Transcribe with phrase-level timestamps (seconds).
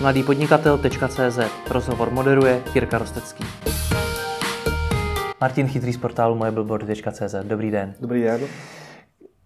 [0.00, 1.38] mladýpodnikatel.cz
[1.70, 3.44] Rozhovor moderuje Jirka Rostecký.
[5.40, 7.34] Martin Chytrý z portálu mojebillboardy.cz.
[7.42, 7.94] Dobrý den.
[8.00, 8.40] Dobrý den.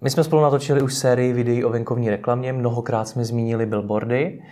[0.00, 4.42] My jsme spolu natočili už sérii videí o venkovní reklamě, mnohokrát jsme zmínili billboardy.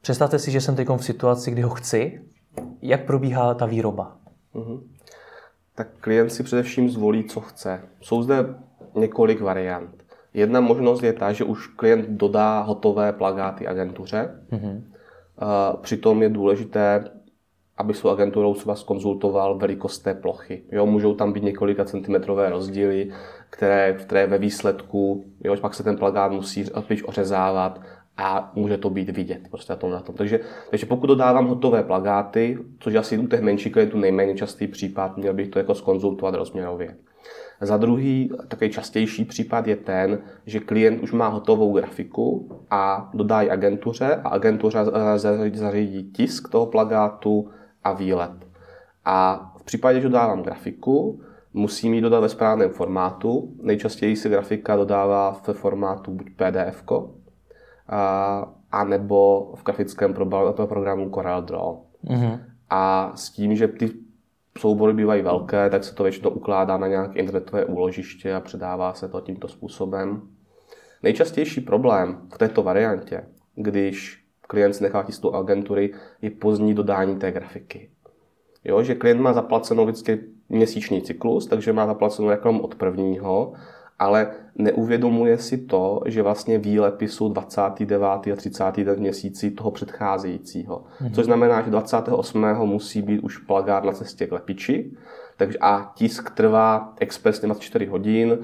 [0.00, 2.20] Představte si, že jsem teď v situaci, kdy ho chci.
[2.82, 4.16] Jak probíhá ta výroba?
[4.54, 4.82] Uh-huh.
[5.74, 7.80] Tak klient si především zvolí, co chce.
[8.00, 8.54] Jsou zde
[8.94, 10.04] několik variant.
[10.34, 14.40] Jedna možnost je ta, že už klient dodá hotové plagáty agentuře.
[14.52, 14.82] Uh-huh.
[15.80, 17.04] Přitom je důležité,
[17.76, 20.62] aby s agenturou se vás konzultoval velikost té plochy.
[20.72, 23.12] Jo, můžou tam být několika centimetrové rozdíly,
[23.50, 26.64] které, které ve výsledku, jo, pak se ten plagát musí
[27.04, 27.80] ořezávat
[28.16, 30.14] a může to být vidět prostě na tom, na tom.
[30.14, 30.40] Takže,
[30.70, 35.34] takže pokud dodávám hotové plagáty, což asi u těch menších klientů nejméně častý případ, měl
[35.34, 36.96] bych to jako skonzultovat rozměrově.
[37.66, 43.42] Za druhý, takový častější případ je ten, že klient už má hotovou grafiku a dodá
[43.42, 44.84] ji agentuře a agentura
[45.52, 47.48] zařídí tisk toho plagátu
[47.84, 48.32] a výlet.
[49.04, 51.20] A v případě, že dodávám grafiku,
[51.52, 53.54] musím ji dodat ve správném formátu.
[53.62, 56.84] Nejčastěji se grafika dodává v formátu buď PDF,
[58.70, 60.14] a nebo v grafickém
[60.66, 61.76] programu CorelDRAW.
[62.04, 62.40] Mm-hmm.
[62.70, 63.90] A s tím, že ty
[64.58, 69.08] soubory bývají velké, tak se to většinou ukládá na nějaké internetové úložiště a předává se
[69.08, 70.22] to tímto způsobem.
[71.02, 77.32] Nejčastější problém v této variantě, když klient si nechá tistou agentury, je pozdní dodání té
[77.32, 77.90] grafiky.
[78.64, 83.52] Jo, že klient má zaplacenou vždycky měsíční cyklus, takže má zaplacenou reklamu od prvního
[83.98, 88.08] ale neuvědomuje si to, že vlastně výlepy jsou 29.
[88.08, 88.64] a 30.
[88.76, 90.84] den měsíci toho předcházejícího.
[91.00, 91.14] Mm-hmm.
[91.14, 92.46] Což znamená, že 28.
[92.64, 94.90] musí být už plagát na cestě k lepiči,
[95.36, 98.38] takže a tisk trvá expresně 24 hodin,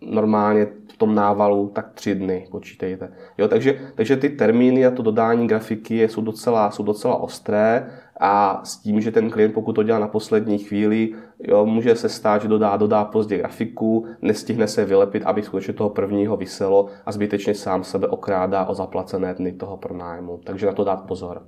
[0.00, 3.12] normálně v tom návalu tak tři dny, počítejte.
[3.38, 7.90] Jo, takže, takže ty termíny a to dodání grafiky jsou docela, jsou docela ostré
[8.20, 12.08] a s tím, že ten klient, pokud to dělá na poslední chvíli, jo, může se
[12.08, 17.12] stát, že dodá, dodá pozdě grafiku, nestihne se vylepit, aby skutečně toho prvního vyselo a
[17.12, 20.40] zbytečně sám sebe okrádá o zaplacené dny toho pronájmu.
[20.44, 21.42] Takže na to dát pozor.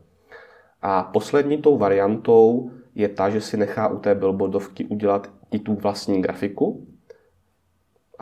[0.83, 5.75] A poslední tou variantou je ta, že si nechá u té billboardovky udělat i tu
[5.75, 6.87] vlastní grafiku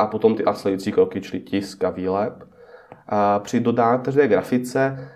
[0.00, 2.44] a potom ty následující kroky, čili tisk a výlep.
[3.08, 5.08] A při dodání té grafice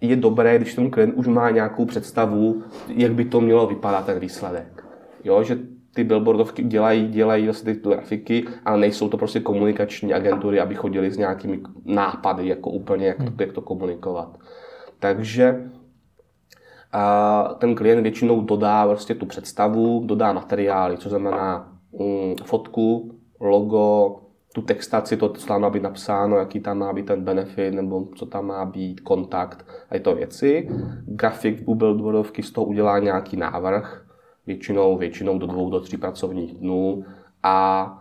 [0.00, 4.18] je dobré, když ten klient už má nějakou představu, jak by to mělo vypadat ten
[4.18, 4.84] výsledek.
[5.24, 5.58] Jo, že
[5.94, 11.10] ty billboardovky dělají, dělají vlastně ty grafiky, ale nejsou to prostě komunikační agentury, aby chodili
[11.10, 13.36] s nějakými nápady, jako úplně, jak to, hmm.
[13.40, 14.38] jak to komunikovat.
[14.98, 15.70] Takže
[16.92, 24.16] a ten klient většinou dodá vlastně tu představu, dodá materiály, co znamená mm, fotku, logo,
[24.52, 28.08] tu textaci, to, co tam má být napsáno, jaký tam má být ten benefit, nebo
[28.16, 30.68] co tam má být, kontakt a to věci.
[31.06, 34.06] Grafik u billboardovky z toho udělá nějaký návrh,
[34.46, 37.04] většinou, většinou do dvou, do tří pracovních dnů
[37.42, 37.98] a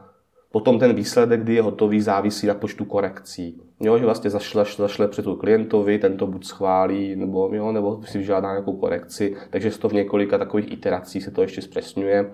[0.51, 3.61] potom ten výsledek, kdy je hotový, závisí na počtu korekcí.
[3.79, 8.01] Jo, že vlastně zašle, zašle před tu klientovi, ten to buď schválí, nebo, jo, nebo
[8.03, 12.31] si vyžádá nějakou korekci, takže to v několika takových iteracích se to ještě zpřesňuje.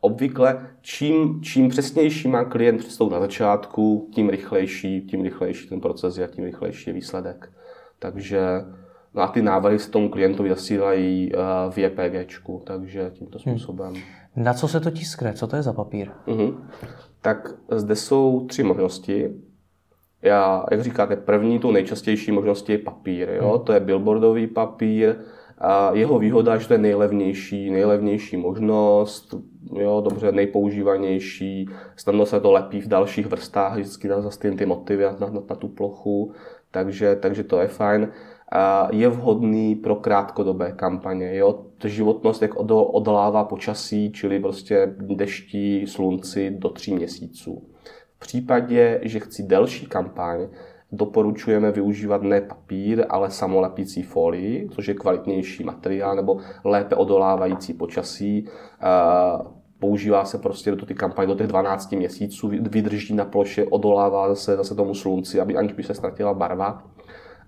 [0.00, 6.18] Obvykle čím, čím přesnější má klient představu na začátku, tím rychlejší, tím rychlejší ten proces
[6.18, 7.52] je a tím rychlejší je výsledek.
[7.98, 8.40] Takže
[9.14, 11.38] no a ty návrhy se tomu klientovi zasílají eh,
[11.70, 13.58] v JPG, takže tímto hmm.
[13.58, 13.94] způsobem.
[13.94, 14.44] Hmm.
[14.44, 15.32] Na co se to tiskne?
[15.32, 16.10] Co to je za papír?
[16.26, 16.56] Uh-huh.
[17.22, 19.30] Tak zde jsou tři možnosti.
[20.22, 23.28] Já, jak říkáte, první, tu nejčastější možností je papír.
[23.28, 23.56] Jo?
[23.56, 23.64] Hmm.
[23.64, 25.16] To je billboardový papír,
[25.60, 29.34] a jeho výhoda, že to je nejlevnější, nejlevnější možnost,
[29.72, 35.04] jo, dobře, nejpoužívanější, snadno se to lepí v dalších vrstách, vždycky na zase ty motivy
[35.04, 36.32] na, na, na tu plochu,
[36.70, 38.08] takže, takže to je fajn.
[38.52, 41.36] A je vhodný pro krátkodobé kampaně.
[41.36, 41.64] Jo?
[41.84, 47.62] Životnost jak odolává počasí, čili prostě deští, slunci do tří měsíců.
[48.16, 50.48] V případě, že chci delší kampaň,
[50.92, 58.48] doporučujeme využívat ne papír, ale samolepící folii, což je kvalitnější materiál nebo lépe odolávající počasí.
[59.78, 64.56] Používá se prostě do ty kampaně do těch 12 měsíců, vydrží na ploše, odolává zase,
[64.56, 66.82] zase tomu slunci, aby aniž by se ztratila barva.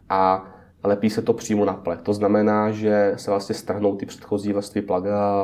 [0.08, 0.44] A
[0.84, 2.02] lepí se to přímo na plech.
[2.02, 4.82] To znamená, že se vlastně strhnou ty předchozí vrstvy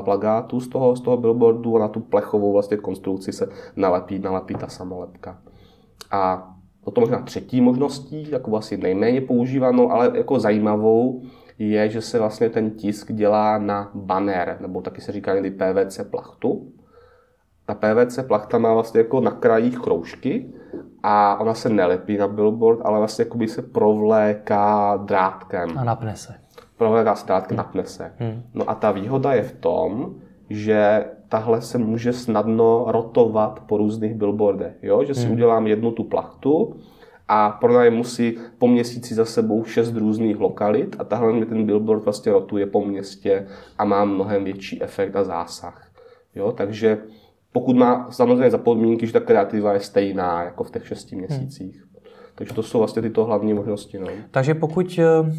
[0.04, 4.54] plagátů z toho, z toho billboardu a na tu plechovou vlastně konstrukci se nalepí, nalepí
[4.54, 5.38] ta samolepka.
[6.10, 6.52] A
[6.86, 11.22] Potom možná třetí možností, jako asi nejméně používanou, ale jako zajímavou,
[11.58, 16.00] je, že se vlastně ten tisk dělá na banner, nebo taky se říká někdy PVC
[16.10, 16.72] plachtu.
[17.66, 20.52] Ta PVC plachta má vlastně jako na krajích kroužky
[21.02, 25.78] a ona se nelepí na billboard, ale vlastně jako by se provléká drátkem.
[25.78, 26.34] A napne se.
[26.76, 27.58] prohledá zkrátky, hmm.
[27.58, 28.12] napne se.
[28.18, 28.42] Hmm.
[28.54, 30.14] No a ta výhoda je v tom,
[30.50, 34.76] že tahle se může snadno rotovat po různých billboardech.
[34.82, 35.04] Jo?
[35.04, 35.32] Že si hmm.
[35.32, 36.76] udělám jednu tu plachtu
[37.28, 42.04] a pronajmu si po měsíci za sebou šest různých lokalit a tahle mi ten billboard
[42.04, 43.46] vlastně rotuje po městě
[43.78, 45.90] a má mnohem větší efekt a zásah.
[46.34, 46.52] Jo?
[46.52, 46.98] Takže
[47.52, 51.76] pokud má samozřejmě za podmínky, že ta kreativa je stejná jako v těch šesti měsících.
[51.76, 51.86] Hmm.
[52.34, 53.98] Takže to jsou vlastně tyto hlavní možnosti.
[53.98, 54.06] No.
[54.30, 55.32] Takže pokud eh,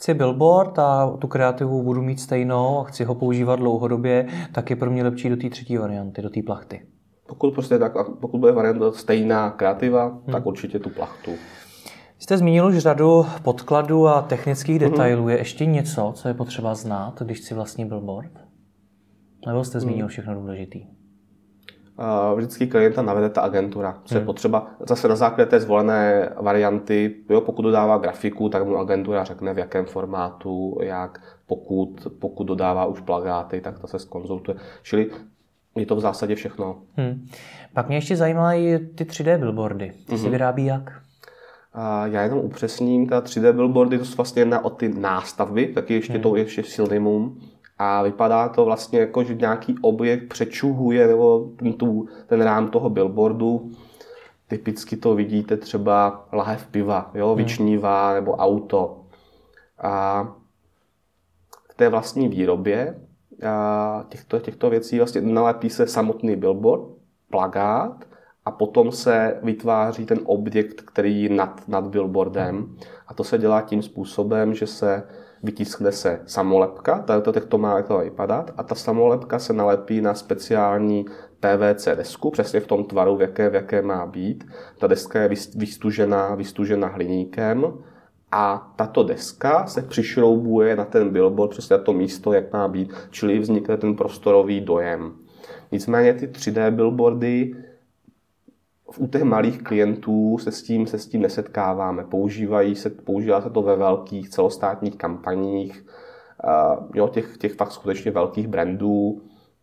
[0.00, 4.76] chci billboard a tu kreativu budu mít stejnou a chci ho používat dlouhodobě, tak je
[4.76, 6.86] pro mě lepší do té třetí varianty, do té plachty.
[7.28, 10.32] Pokud, prostě tak, pokud bude varianta stejná kreativa, hmm.
[10.32, 11.30] tak určitě tu plachtu.
[12.18, 14.90] Jste zmínil už řadu podkladů a technických mhm.
[14.90, 15.28] detailů.
[15.28, 18.32] Je ještě něco, co je potřeba znát, když si vlastní billboard?
[19.46, 20.08] Nebo jste zmínil mhm.
[20.08, 20.86] všechno důležitý?
[22.36, 24.26] Vždycky klienta navede ta agentura, co je hmm.
[24.26, 24.66] potřeba.
[24.88, 29.58] Zase na základě té zvolené varianty, jo, pokud dodává grafiku, tak mu agentura řekne v
[29.58, 34.56] jakém formátu, jak, pokud, pokud dodává už plagáty, tak to se skonzultuje.
[34.82, 35.10] Čili
[35.76, 36.82] je to v zásadě všechno.
[36.96, 37.26] Hmm.
[37.74, 39.92] Pak mě ještě zajímají ty 3D billboardy.
[40.06, 40.16] Ty mm-hmm.
[40.16, 40.30] si mhm.
[40.30, 41.00] vyrábí jak?
[41.72, 45.94] A já jenom upřesním, ta 3D billboardy to jsou vlastně jedna o ty nástavby, taky
[45.94, 46.22] ještě hmm.
[46.22, 47.40] to ještě synonymum
[47.82, 52.90] a vypadá to vlastně jako, že nějaký objekt přečuhuje nebo ten, tu, ten rám toho
[52.90, 53.70] billboardu.
[54.48, 57.36] Typicky to vidíte třeba lahev piva, jo, hmm.
[57.36, 59.00] vyčnívá nebo auto.
[59.82, 60.24] A
[61.68, 63.00] k té vlastní výrobě
[63.48, 66.82] a těchto, těchto věcí vlastně nalepí se samotný billboard,
[67.30, 68.04] plagát
[68.44, 72.76] a potom se vytváří ten objekt, který je nad, nad billboardem.
[73.08, 75.02] A to se dělá tím způsobem, že se
[75.42, 80.14] vytiskne se samolepka, to teď to má to vypadat, a ta samolepka se nalepí na
[80.14, 81.04] speciální
[81.40, 84.44] PVC desku, přesně v tom tvaru, v jaké, v jaké má být.
[84.78, 87.72] Ta deska je vystužená, vystužená hliníkem
[88.32, 92.92] a tato deska se přišroubuje na ten billboard, přesně na to místo, jak má být,
[93.10, 95.12] čili vznikne ten prostorový dojem.
[95.72, 97.54] Nicméně ty 3D billboardy
[98.98, 102.04] u těch malých klientů se s tím, se s tím nesetkáváme.
[102.04, 105.86] Používají se, používá se to ve velkých celostátních kampaních,
[106.44, 109.22] uh, jo, těch, těch fakt skutečně velkých brandů.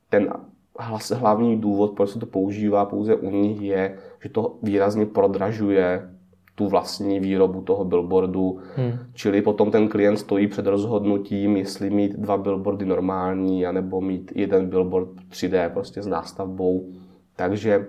[0.09, 0.33] Ten
[0.79, 6.09] hlas, hlavní důvod, proč se to používá pouze u nich, je, že to výrazně prodražuje
[6.55, 8.59] tu vlastní výrobu toho billboardu.
[8.75, 8.91] Hmm.
[9.13, 14.69] Čili potom ten klient stojí před rozhodnutím, jestli mít dva billboardy normální, anebo mít jeden
[14.69, 16.89] billboard 3D prostě s nástavbou.
[17.35, 17.87] Takže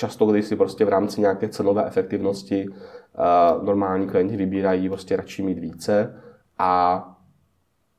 [0.00, 5.42] často, když si prostě v rámci nějaké cenové efektivnosti uh, normální klienti vybírají prostě radši
[5.42, 6.14] mít více
[6.58, 7.04] a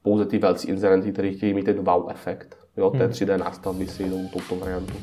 [0.03, 3.39] pouze ty velcí inzerenty, kteří chtějí mít ten wow efekt, jo, té 3D hmm.
[3.39, 4.93] nástavby si jdou touto variantu.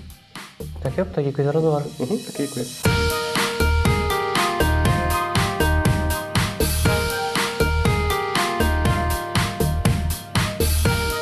[0.83, 1.83] Tak jo, tak děkuji za rozhovor.
[1.83, 3.08] Uh-huh, taky děkuji.